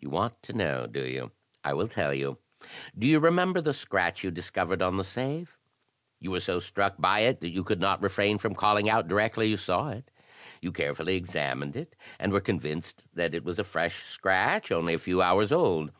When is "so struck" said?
6.40-6.96